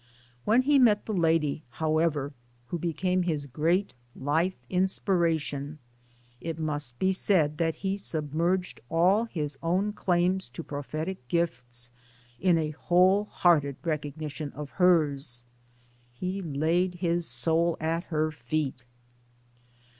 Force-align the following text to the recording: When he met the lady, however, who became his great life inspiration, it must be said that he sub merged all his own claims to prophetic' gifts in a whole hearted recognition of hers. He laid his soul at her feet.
When 0.45 0.63
he 0.63 0.79
met 0.79 1.05
the 1.05 1.13
lady, 1.13 1.61
however, 1.69 2.33
who 2.69 2.79
became 2.79 3.21
his 3.21 3.45
great 3.45 3.93
life 4.15 4.55
inspiration, 4.67 5.77
it 6.39 6.57
must 6.57 6.97
be 6.97 7.11
said 7.11 7.59
that 7.59 7.75
he 7.85 7.97
sub 7.97 8.33
merged 8.33 8.81
all 8.89 9.25
his 9.25 9.59
own 9.61 9.93
claims 9.93 10.49
to 10.49 10.63
prophetic' 10.63 11.27
gifts 11.27 11.91
in 12.39 12.57
a 12.57 12.71
whole 12.71 13.25
hearted 13.25 13.75
recognition 13.83 14.51
of 14.53 14.71
hers. 14.71 15.45
He 16.11 16.41
laid 16.41 16.95
his 16.95 17.27
soul 17.27 17.77
at 17.79 18.05
her 18.05 18.31
feet. 18.31 18.85